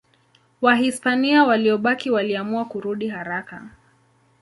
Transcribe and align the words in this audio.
Wahispania 0.61 1.43
waliobaki 1.43 2.11
waliamua 2.11 2.65
kurudi 2.65 3.07
haraka. 3.07 3.69